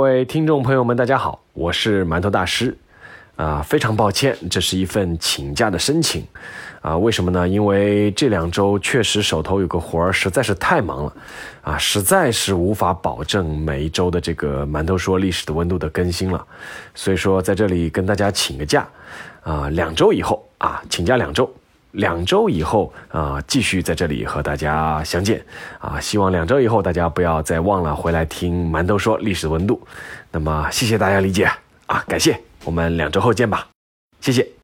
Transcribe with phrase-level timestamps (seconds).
[0.00, 2.74] 各位听众朋友们，大家好，我是馒头大师。
[3.36, 6.26] 啊，非常抱歉，这是一份请假的申请。
[6.80, 7.46] 啊，为什么呢？
[7.46, 11.12] 因为这两周确实手头有个活儿，实在是太忙了。
[11.60, 16.42] 啊，实在是无法保证每一周的这个馒头说历史的温度的更新了。
[16.94, 18.88] 所以说，在这里跟大家请个假。
[19.42, 21.52] 啊，两周以后啊，请假两周。
[21.92, 25.44] 两周以后啊，继续在这里和大家相见
[25.78, 25.98] 啊！
[26.00, 29.80] 希望两周以后大家不要再忘了回来听馒头说历史温度。
[30.30, 31.50] 那么谢谢大家理解
[31.86, 33.68] 啊，感谢，我们两周后见吧，
[34.20, 34.50] 谢谢。